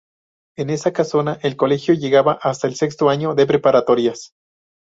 En 0.57 0.71
esa 0.71 0.93
casona, 0.93 1.37
el 1.43 1.55
colegio 1.55 1.93
llegaba 1.93 2.39
hasta 2.41 2.65
el 2.67 2.73
sexto 2.73 3.07
año 3.09 3.35
de 3.35 3.45
preparatorias. 3.45 4.31